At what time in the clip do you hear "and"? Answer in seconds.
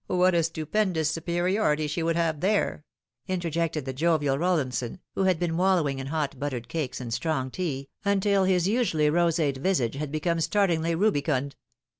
6.99-7.13